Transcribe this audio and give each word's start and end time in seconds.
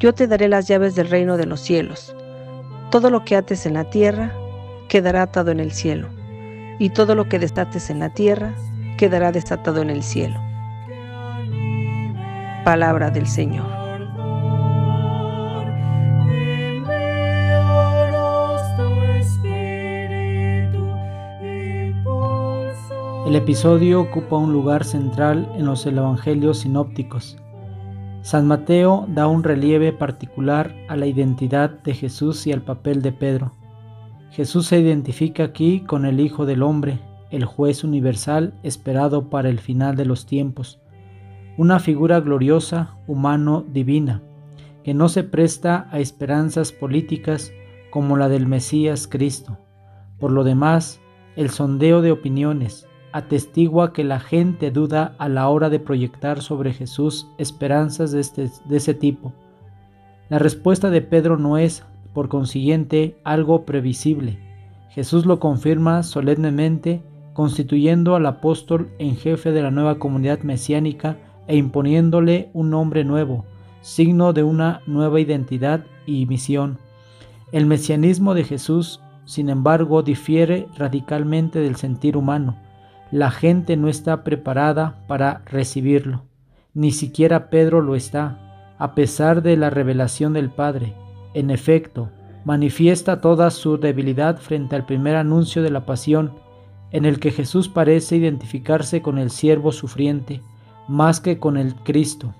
Yo 0.00 0.12
te 0.12 0.26
daré 0.26 0.48
las 0.48 0.66
llaves 0.66 0.94
del 0.94 1.08
reino 1.08 1.36
de 1.36 1.46
los 1.46 1.60
cielos. 1.60 2.14
Todo 2.90 3.10
lo 3.10 3.24
que 3.24 3.36
ates 3.36 3.64
en 3.66 3.74
la 3.74 3.84
tierra 3.84 4.32
quedará 4.88 5.22
atado 5.22 5.50
en 5.50 5.60
el 5.60 5.72
cielo, 5.72 6.08
y 6.78 6.90
todo 6.90 7.14
lo 7.14 7.28
que 7.28 7.38
desates 7.38 7.90
en 7.90 8.00
la 8.00 8.10
tierra 8.10 8.54
quedará 8.96 9.32
desatado 9.32 9.82
en 9.82 9.90
el 9.90 10.02
cielo. 10.02 10.40
Palabra 12.64 13.10
del 13.10 13.26
Señor. 13.26 13.66
El 23.26 23.36
episodio 23.36 24.02
ocupa 24.02 24.36
un 24.36 24.52
lugar 24.52 24.84
central 24.84 25.50
en 25.56 25.66
los 25.66 25.86
evangelios 25.86 26.60
sinópticos. 26.60 27.36
San 28.24 28.48
Mateo 28.48 29.06
da 29.08 29.28
un 29.28 29.44
relieve 29.44 29.92
particular 29.92 30.74
a 30.88 30.96
la 30.96 31.06
identidad 31.06 31.70
de 31.70 31.94
Jesús 31.94 32.44
y 32.48 32.52
al 32.52 32.62
papel 32.62 33.00
de 33.02 33.12
Pedro. 33.12 33.52
Jesús 34.32 34.66
se 34.66 34.80
identifica 34.80 35.44
aquí 35.44 35.80
con 35.80 36.04
el 36.04 36.18
Hijo 36.18 36.44
del 36.44 36.64
Hombre, 36.64 36.98
el 37.30 37.44
juez 37.44 37.84
universal 37.84 38.54
esperado 38.64 39.30
para 39.30 39.48
el 39.48 39.60
final 39.60 39.94
de 39.94 40.06
los 40.06 40.26
tiempos 40.26 40.80
una 41.56 41.78
figura 41.78 42.20
gloriosa, 42.20 42.96
humano, 43.06 43.64
divina, 43.68 44.22
que 44.82 44.92
no 44.92 45.08
se 45.08 45.22
presta 45.22 45.88
a 45.92 46.00
esperanzas 46.00 46.72
políticas 46.72 47.52
como 47.90 48.16
la 48.16 48.28
del 48.28 48.46
Mesías 48.46 49.06
Cristo. 49.06 49.58
Por 50.18 50.32
lo 50.32 50.42
demás, 50.42 51.00
el 51.36 51.50
sondeo 51.50 52.02
de 52.02 52.10
opiniones 52.10 52.88
atestigua 53.14 53.92
que 53.92 54.02
la 54.02 54.18
gente 54.18 54.72
duda 54.72 55.14
a 55.18 55.28
la 55.28 55.48
hora 55.48 55.70
de 55.70 55.78
proyectar 55.78 56.42
sobre 56.42 56.72
Jesús 56.72 57.28
esperanzas 57.38 58.10
de, 58.10 58.20
este, 58.20 58.50
de 58.64 58.76
ese 58.76 58.92
tipo. 58.92 59.32
La 60.28 60.40
respuesta 60.40 60.90
de 60.90 61.00
Pedro 61.00 61.38
no 61.38 61.56
es, 61.56 61.84
por 62.12 62.28
consiguiente, 62.28 63.16
algo 63.22 63.64
previsible. 63.64 64.40
Jesús 64.90 65.26
lo 65.26 65.38
confirma 65.38 66.02
solemnemente, 66.02 67.04
constituyendo 67.34 68.16
al 68.16 68.26
apóstol 68.26 68.90
en 68.98 69.14
jefe 69.14 69.52
de 69.52 69.62
la 69.62 69.70
nueva 69.70 70.00
comunidad 70.00 70.40
mesiánica 70.40 71.16
e 71.46 71.56
imponiéndole 71.56 72.50
un 72.52 72.70
nombre 72.70 73.04
nuevo, 73.04 73.44
signo 73.80 74.32
de 74.32 74.42
una 74.42 74.80
nueva 74.88 75.20
identidad 75.20 75.84
y 76.04 76.26
misión. 76.26 76.78
El 77.52 77.66
mesianismo 77.66 78.34
de 78.34 78.42
Jesús, 78.42 79.00
sin 79.24 79.50
embargo, 79.50 80.02
difiere 80.02 80.66
radicalmente 80.76 81.60
del 81.60 81.76
sentir 81.76 82.16
humano. 82.16 82.56
La 83.14 83.30
gente 83.30 83.76
no 83.76 83.86
está 83.86 84.24
preparada 84.24 85.04
para 85.06 85.42
recibirlo. 85.46 86.24
Ni 86.74 86.90
siquiera 86.90 87.48
Pedro 87.48 87.80
lo 87.80 87.94
está, 87.94 88.74
a 88.76 88.96
pesar 88.96 89.40
de 89.40 89.56
la 89.56 89.70
revelación 89.70 90.32
del 90.32 90.50
Padre. 90.50 90.94
En 91.32 91.52
efecto, 91.52 92.10
manifiesta 92.44 93.20
toda 93.20 93.52
su 93.52 93.78
debilidad 93.78 94.38
frente 94.38 94.74
al 94.74 94.84
primer 94.84 95.14
anuncio 95.14 95.62
de 95.62 95.70
la 95.70 95.86
pasión, 95.86 96.32
en 96.90 97.04
el 97.04 97.20
que 97.20 97.30
Jesús 97.30 97.68
parece 97.68 98.16
identificarse 98.16 99.00
con 99.00 99.18
el 99.18 99.30
siervo 99.30 99.70
sufriente, 99.70 100.42
más 100.88 101.20
que 101.20 101.38
con 101.38 101.56
el 101.56 101.76
Cristo. 101.76 102.34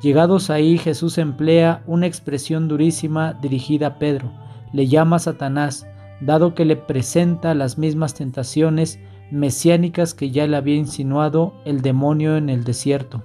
Llegados 0.00 0.48
ahí, 0.48 0.78
Jesús 0.78 1.18
emplea 1.18 1.82
una 1.86 2.06
expresión 2.06 2.66
durísima 2.66 3.34
dirigida 3.34 3.88
a 3.88 3.98
Pedro. 3.98 4.32
Le 4.72 4.86
llama 4.86 5.18
Satanás, 5.18 5.86
dado 6.22 6.54
que 6.54 6.64
le 6.64 6.76
presenta 6.76 7.52
las 7.52 7.76
mismas 7.76 8.14
tentaciones 8.14 8.98
mesiánicas 9.34 10.14
que 10.14 10.30
ya 10.30 10.46
le 10.46 10.56
había 10.56 10.76
insinuado 10.76 11.54
el 11.64 11.82
demonio 11.82 12.36
en 12.36 12.48
el 12.48 12.64
desierto. 12.64 13.22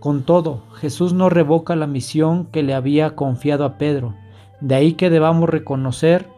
Con 0.00 0.22
todo, 0.22 0.62
Jesús 0.74 1.12
no 1.12 1.28
revoca 1.28 1.76
la 1.76 1.86
misión 1.86 2.46
que 2.46 2.62
le 2.62 2.74
había 2.74 3.14
confiado 3.14 3.64
a 3.64 3.78
Pedro. 3.78 4.14
De 4.60 4.74
ahí 4.74 4.94
que 4.94 5.10
debamos 5.10 5.48
reconocer 5.48 6.28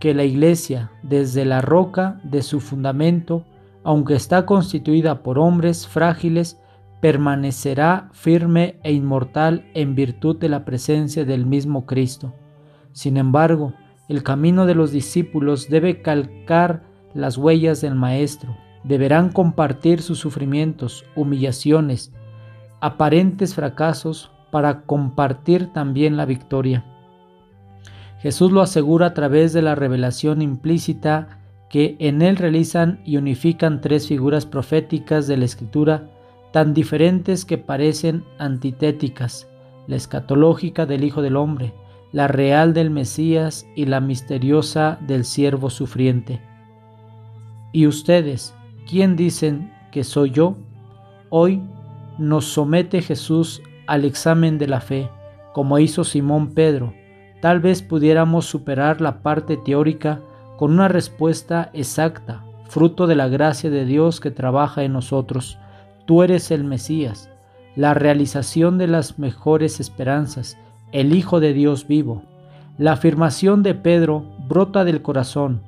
que 0.00 0.14
la 0.14 0.24
iglesia, 0.24 0.90
desde 1.02 1.44
la 1.44 1.60
roca 1.60 2.20
de 2.24 2.42
su 2.42 2.60
fundamento, 2.60 3.44
aunque 3.84 4.14
está 4.14 4.46
constituida 4.46 5.22
por 5.22 5.38
hombres 5.38 5.86
frágiles, 5.86 6.58
permanecerá 7.00 8.08
firme 8.12 8.76
e 8.82 8.92
inmortal 8.92 9.64
en 9.74 9.94
virtud 9.94 10.36
de 10.36 10.48
la 10.48 10.64
presencia 10.64 11.24
del 11.24 11.46
mismo 11.46 11.84
Cristo. 11.84 12.32
Sin 12.92 13.16
embargo, 13.16 13.74
el 14.08 14.22
camino 14.22 14.66
de 14.66 14.74
los 14.74 14.92
discípulos 14.92 15.68
debe 15.68 16.02
calcar 16.02 16.91
las 17.14 17.36
huellas 17.38 17.80
del 17.80 17.94
Maestro. 17.94 18.56
Deberán 18.84 19.30
compartir 19.30 20.02
sus 20.02 20.18
sufrimientos, 20.18 21.04
humillaciones, 21.14 22.12
aparentes 22.80 23.54
fracasos 23.54 24.30
para 24.50 24.82
compartir 24.82 25.72
también 25.72 26.16
la 26.16 26.26
victoria. 26.26 26.84
Jesús 28.20 28.52
lo 28.52 28.60
asegura 28.60 29.06
a 29.06 29.14
través 29.14 29.52
de 29.52 29.62
la 29.62 29.74
revelación 29.74 30.42
implícita 30.42 31.40
que 31.68 31.96
en 31.98 32.22
él 32.22 32.36
realizan 32.36 33.00
y 33.04 33.16
unifican 33.16 33.80
tres 33.80 34.06
figuras 34.06 34.46
proféticas 34.46 35.26
de 35.26 35.38
la 35.38 35.44
Escritura 35.44 36.10
tan 36.52 36.74
diferentes 36.74 37.44
que 37.44 37.56
parecen 37.56 38.24
antitéticas, 38.38 39.48
la 39.86 39.96
escatológica 39.96 40.86
del 40.86 41.02
Hijo 41.02 41.22
del 41.22 41.36
Hombre, 41.36 41.72
la 42.12 42.28
real 42.28 42.74
del 42.74 42.90
Mesías 42.90 43.66
y 43.74 43.86
la 43.86 44.00
misteriosa 44.00 44.98
del 45.00 45.24
siervo 45.24 45.70
sufriente. 45.70 46.40
¿Y 47.74 47.86
ustedes, 47.86 48.54
quién 48.86 49.16
dicen 49.16 49.72
que 49.90 50.04
soy 50.04 50.30
yo? 50.30 50.56
Hoy 51.30 51.62
nos 52.18 52.44
somete 52.44 53.00
Jesús 53.00 53.62
al 53.86 54.04
examen 54.04 54.58
de 54.58 54.66
la 54.66 54.82
fe, 54.82 55.08
como 55.54 55.78
hizo 55.78 56.04
Simón 56.04 56.52
Pedro. 56.52 56.92
Tal 57.40 57.60
vez 57.60 57.80
pudiéramos 57.80 58.44
superar 58.44 59.00
la 59.00 59.22
parte 59.22 59.56
teórica 59.56 60.20
con 60.58 60.72
una 60.72 60.88
respuesta 60.88 61.70
exacta, 61.72 62.44
fruto 62.68 63.06
de 63.06 63.14
la 63.14 63.28
gracia 63.28 63.70
de 63.70 63.86
Dios 63.86 64.20
que 64.20 64.30
trabaja 64.30 64.82
en 64.82 64.92
nosotros. 64.92 65.58
Tú 66.04 66.22
eres 66.22 66.50
el 66.50 66.64
Mesías, 66.64 67.30
la 67.74 67.94
realización 67.94 68.76
de 68.76 68.86
las 68.86 69.18
mejores 69.18 69.80
esperanzas, 69.80 70.58
el 70.92 71.14
Hijo 71.14 71.40
de 71.40 71.54
Dios 71.54 71.88
vivo. 71.88 72.22
La 72.76 72.92
afirmación 72.92 73.62
de 73.62 73.74
Pedro 73.74 74.26
brota 74.46 74.84
del 74.84 75.00
corazón, 75.00 75.62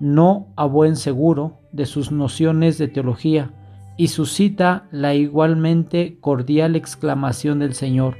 no 0.00 0.48
a 0.56 0.64
buen 0.64 0.96
seguro 0.96 1.58
de 1.72 1.86
sus 1.86 2.12
nociones 2.12 2.78
de 2.78 2.88
teología, 2.88 3.50
y 3.96 4.08
suscita 4.08 4.84
la 4.90 5.14
igualmente 5.14 6.18
cordial 6.20 6.76
exclamación 6.76 7.58
del 7.58 7.72
Señor. 7.74 8.16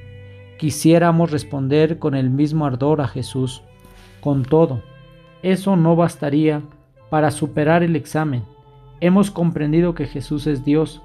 Quisiéramos 0.59 1.31
responder 1.31 1.99
con 1.99 2.15
el 2.15 2.31
mismo 2.31 2.65
ardor 2.65 3.03
a 3.03 3.09
Jesús. 3.09 3.63
Con 4.21 4.43
todo, 4.43 4.83
eso 5.43 5.77
no 5.77 5.95
bastaría 5.95 6.63
para 7.11 7.31
superar 7.31 7.83
el 7.83 7.95
examen. 7.95 8.43
Hemos 9.01 9.31
comprendido 9.31 9.95
que 9.95 10.07
Jesús 10.07 10.47
es 10.47 10.65
Dios, 10.65 11.03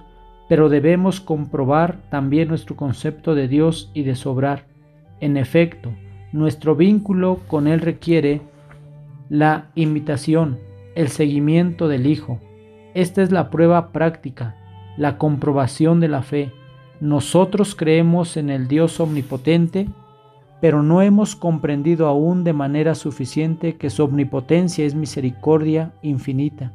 pero 0.47 0.69
debemos 0.69 1.19
comprobar 1.19 1.97
también 2.09 2.47
nuestro 2.47 2.75
concepto 2.75 3.35
de 3.35 3.47
Dios 3.47 3.91
y 3.93 4.03
de 4.03 4.15
sobrar. 4.15 4.65
En 5.19 5.35
efecto, 5.35 5.91
nuestro 6.31 6.75
vínculo 6.75 7.39
con 7.47 7.67
Él 7.67 7.81
requiere 7.81 8.41
la 9.31 9.71
imitación, 9.75 10.59
el 10.93 11.07
seguimiento 11.07 11.87
del 11.87 12.05
Hijo. 12.05 12.41
Esta 12.93 13.21
es 13.21 13.31
la 13.31 13.49
prueba 13.49 13.93
práctica, 13.93 14.57
la 14.97 15.17
comprobación 15.17 16.01
de 16.01 16.09
la 16.09 16.21
fe. 16.21 16.51
Nosotros 16.99 17.73
creemos 17.73 18.35
en 18.35 18.49
el 18.49 18.67
Dios 18.67 18.99
omnipotente, 18.99 19.87
pero 20.59 20.83
no 20.83 21.01
hemos 21.01 21.37
comprendido 21.37 22.07
aún 22.07 22.43
de 22.43 22.51
manera 22.51 22.93
suficiente 22.93 23.77
que 23.77 23.89
su 23.89 24.03
omnipotencia 24.03 24.85
es 24.85 24.95
misericordia 24.95 25.93
infinita, 26.01 26.73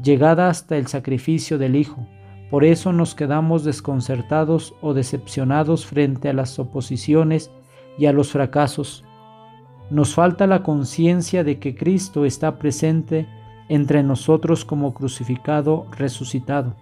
llegada 0.00 0.48
hasta 0.48 0.76
el 0.76 0.86
sacrificio 0.86 1.58
del 1.58 1.74
Hijo. 1.74 2.06
Por 2.52 2.64
eso 2.64 2.92
nos 2.92 3.16
quedamos 3.16 3.64
desconcertados 3.64 4.76
o 4.80 4.94
decepcionados 4.94 5.84
frente 5.86 6.28
a 6.28 6.34
las 6.34 6.56
oposiciones 6.60 7.50
y 7.98 8.06
a 8.06 8.12
los 8.12 8.30
fracasos. 8.30 9.05
Nos 9.90 10.14
falta 10.14 10.46
la 10.46 10.62
conciencia 10.62 11.44
de 11.44 11.58
que 11.58 11.76
Cristo 11.76 12.24
está 12.24 12.58
presente 12.58 13.28
entre 13.68 14.02
nosotros 14.02 14.64
como 14.64 14.94
crucificado 14.94 15.86
resucitado, 15.96 16.74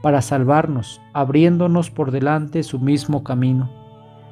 para 0.00 0.22
salvarnos, 0.22 1.00
abriéndonos 1.12 1.90
por 1.90 2.10
delante 2.10 2.62
su 2.62 2.78
mismo 2.78 3.24
camino. 3.24 3.70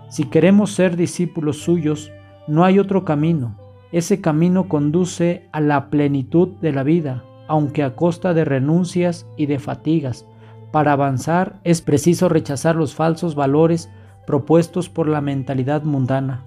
Si 0.09 0.25
queremos 0.25 0.73
ser 0.73 0.97
discípulos 0.97 1.59
suyos, 1.59 2.11
no 2.47 2.65
hay 2.65 2.79
otro 2.79 3.05
camino. 3.05 3.56
Ese 3.93 4.21
camino 4.21 4.69
conduce 4.69 5.49
a 5.53 5.61
la 5.61 5.91
plenitud 5.91 6.49
de 6.61 6.73
la 6.73 6.82
vida, 6.82 7.25
aunque 7.49 7.82
a 7.82 7.97
costa 7.97 8.35
de 8.35 8.44
renuncias 8.44 9.27
y 9.37 9.47
de 9.47 9.59
fatigas. 9.59 10.27
Para 10.71 10.93
avanzar 10.93 11.61
es 11.65 11.82
preciso 11.82 12.29
rechazar 12.29 12.77
los 12.77 12.94
falsos 12.94 13.35
valores 13.35 13.91
propuestos 14.27 14.88
por 14.88 15.09
la 15.09 15.21
mentalidad 15.21 15.82
mundana. 15.82 16.44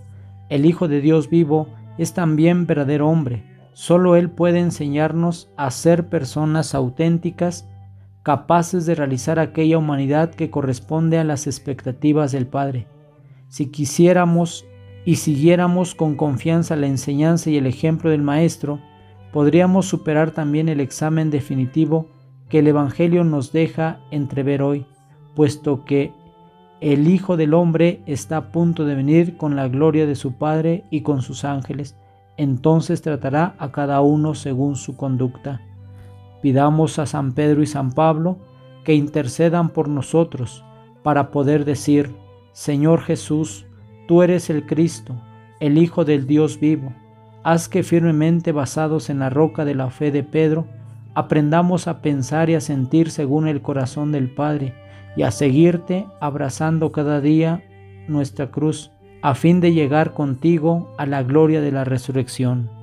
El 0.50 0.66
Hijo 0.66 0.88
de 0.88 1.02
Dios 1.02 1.30
vivo 1.30 1.68
es 1.98 2.14
también 2.14 2.66
verdadero 2.66 3.10
hombre. 3.10 3.44
Solo 3.74 4.16
Él 4.16 4.30
puede 4.30 4.60
enseñarnos 4.60 5.50
a 5.58 5.72
ser 5.72 6.10
personas 6.10 6.76
auténticas, 6.76 7.68
capaces 8.22 8.86
de 8.86 8.96
realizar 8.96 9.40
aquella 9.40 9.78
humanidad 9.78 10.34
que 10.34 10.50
corresponde 10.50 11.18
a 11.18 11.24
las 11.24 11.48
expectativas 11.48 12.32
del 12.32 12.48
Padre. 12.48 12.88
Si 13.48 13.72
quisiéramos 13.72 14.66
y 15.06 15.16
siguiéramos 15.18 15.96
con 15.96 16.16
confianza 16.16 16.76
la 16.76 16.88
enseñanza 16.88 17.50
y 17.50 17.58
el 17.58 17.68
ejemplo 17.68 18.10
del 18.10 18.22
Maestro, 18.22 18.80
podríamos 19.32 19.88
superar 19.88 20.32
también 20.32 20.70
el 20.70 20.80
examen 20.80 21.30
definitivo 21.30 22.08
que 22.50 22.60
el 22.60 22.68
Evangelio 22.68 23.24
nos 23.24 23.52
deja 23.52 24.00
entrever 24.12 24.62
hoy, 24.62 24.86
puesto 25.36 25.84
que 25.86 26.14
el 26.92 27.08
Hijo 27.08 27.38
del 27.38 27.54
Hombre 27.54 28.02
está 28.08 28.36
a 28.36 28.52
punto 28.52 28.84
de 28.84 28.94
venir 28.94 29.38
con 29.38 29.56
la 29.56 29.70
gloria 29.70 30.06
de 30.06 30.16
su 30.16 30.34
Padre 30.34 30.84
y 30.90 31.00
con 31.00 31.22
sus 31.22 31.46
ángeles. 31.46 31.96
Entonces 32.36 33.02
tratará 33.02 33.56
a 33.58 33.72
cada 33.72 34.02
uno 34.02 34.36
según 34.36 34.76
su 34.76 34.98
conducta. 34.98 35.62
Pidamos 36.42 37.00
a 37.00 37.06
San 37.06 37.32
Pedro 37.32 37.64
y 37.64 37.68
San 37.68 37.94
Pablo 37.94 38.38
que 38.84 38.96
intercedan 38.96 39.70
por 39.70 39.88
nosotros 39.88 40.66
para 41.04 41.32
poder 41.32 41.64
decir, 41.64 42.14
Señor 42.52 43.00
Jesús, 43.00 43.66
tú 44.06 44.22
eres 44.22 44.50
el 44.50 44.66
Cristo, 44.66 45.16
el 45.62 45.78
Hijo 45.78 46.04
del 46.04 46.28
Dios 46.28 46.60
vivo. 46.60 46.92
Haz 47.44 47.70
que 47.70 47.84
firmemente 47.84 48.52
basados 48.52 49.10
en 49.10 49.20
la 49.20 49.30
roca 49.30 49.64
de 49.64 49.74
la 49.74 49.90
fe 49.90 50.12
de 50.12 50.24
Pedro, 50.24 50.68
aprendamos 51.14 51.88
a 51.88 52.02
pensar 52.02 52.50
y 52.50 52.56
a 52.56 52.60
sentir 52.60 53.10
según 53.10 53.48
el 53.48 53.62
corazón 53.62 54.12
del 54.12 54.30
Padre 54.30 54.83
y 55.16 55.24
a 55.24 55.32
seguirte 55.32 56.06
abrazando 56.20 56.92
cada 56.92 57.22
día 57.22 57.64
nuestra 58.08 58.52
cruz, 58.52 58.92
a 59.22 59.36
fin 59.36 59.62
de 59.62 59.74
llegar 59.74 60.14
contigo 60.14 60.94
a 60.98 61.06
la 61.06 61.24
gloria 61.24 61.62
de 61.62 61.72
la 61.72 61.84
resurrección. 61.84 62.83